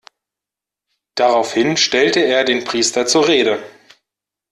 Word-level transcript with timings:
Daraufhin 1.13 1.77
stellte 1.77 2.21
er 2.21 2.43
den 2.43 2.63
Priester 2.63 3.05
zur 3.05 3.27
Rede. 3.27 3.61